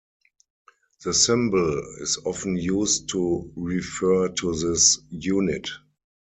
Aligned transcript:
The 1.05 1.13
symbol 1.13 1.79
is 2.01 2.17
often 2.25 2.57
used 2.57 3.09
to 3.09 3.51
refer 3.55 4.29
to 4.29 4.55
this 4.55 4.97
unit. 5.11 5.69